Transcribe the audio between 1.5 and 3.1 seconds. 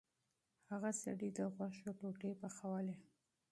غوښو ټوټې پخولې.